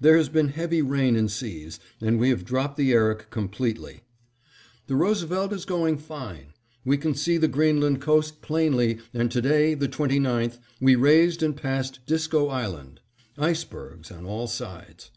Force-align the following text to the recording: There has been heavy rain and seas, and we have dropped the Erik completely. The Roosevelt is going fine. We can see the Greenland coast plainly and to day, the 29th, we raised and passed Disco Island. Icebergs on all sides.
There 0.00 0.16
has 0.16 0.28
been 0.28 0.50
heavy 0.50 0.82
rain 0.82 1.16
and 1.16 1.28
seas, 1.28 1.80
and 2.00 2.20
we 2.20 2.28
have 2.28 2.44
dropped 2.44 2.76
the 2.76 2.92
Erik 2.92 3.28
completely. 3.30 4.02
The 4.86 4.94
Roosevelt 4.94 5.52
is 5.52 5.64
going 5.64 5.98
fine. 5.98 6.52
We 6.84 6.96
can 6.96 7.16
see 7.16 7.38
the 7.38 7.48
Greenland 7.48 8.00
coast 8.00 8.40
plainly 8.40 8.98
and 9.12 9.32
to 9.32 9.42
day, 9.42 9.74
the 9.74 9.88
29th, 9.88 10.58
we 10.80 10.94
raised 10.94 11.42
and 11.42 11.56
passed 11.56 12.06
Disco 12.06 12.46
Island. 12.46 13.00
Icebergs 13.36 14.12
on 14.12 14.24
all 14.24 14.46
sides. 14.46 15.10